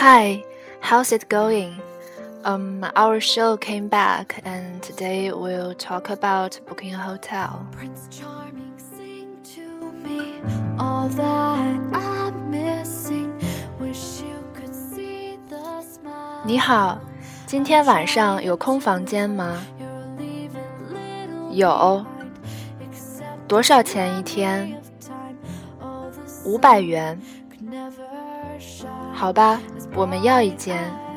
[0.00, 0.44] Hi,
[0.78, 1.74] how's it going?
[2.44, 7.66] Um, our show came back, and today we'll talk about booking a hotel.
[7.72, 9.26] Prince Charming, sing
[9.56, 10.40] to me
[10.78, 13.32] all that I'm missing.
[13.80, 16.44] Wish you could see the smile.
[16.46, 17.00] 你好，
[17.44, 19.60] 今天晚上有空房间吗
[21.50, 22.06] 有，
[23.48, 24.80] 多少钱一天
[26.44, 27.20] 五百元。
[29.12, 29.60] 好吧
[29.94, 31.07] 我们要一间。